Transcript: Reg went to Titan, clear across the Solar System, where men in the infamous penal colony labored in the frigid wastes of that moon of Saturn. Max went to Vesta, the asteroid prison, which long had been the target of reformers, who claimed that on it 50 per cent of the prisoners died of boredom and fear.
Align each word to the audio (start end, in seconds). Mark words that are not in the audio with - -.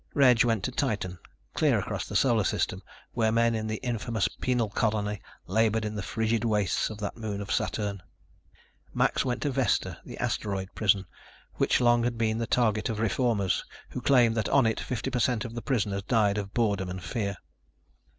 Reg 0.15 0.43
went 0.43 0.63
to 0.63 0.71
Titan, 0.71 1.19
clear 1.53 1.77
across 1.77 2.07
the 2.07 2.15
Solar 2.15 2.43
System, 2.43 2.81
where 3.13 3.31
men 3.31 3.53
in 3.53 3.67
the 3.67 3.77
infamous 3.83 4.27
penal 4.27 4.67
colony 4.67 5.21
labored 5.45 5.85
in 5.85 5.93
the 5.93 6.01
frigid 6.01 6.43
wastes 6.43 6.89
of 6.89 6.97
that 7.01 7.17
moon 7.17 7.39
of 7.39 7.51
Saturn. 7.51 8.01
Max 8.95 9.23
went 9.23 9.43
to 9.43 9.51
Vesta, 9.51 9.99
the 10.03 10.17
asteroid 10.17 10.69
prison, 10.73 11.05
which 11.57 11.79
long 11.79 12.03
had 12.03 12.17
been 12.17 12.39
the 12.39 12.47
target 12.47 12.89
of 12.89 12.97
reformers, 12.97 13.63
who 13.89 14.01
claimed 14.01 14.33
that 14.33 14.49
on 14.49 14.65
it 14.65 14.79
50 14.79 15.11
per 15.11 15.19
cent 15.19 15.45
of 15.45 15.53
the 15.53 15.61
prisoners 15.61 16.01
died 16.01 16.39
of 16.39 16.51
boredom 16.51 16.89
and 16.89 17.03
fear. 17.03 17.37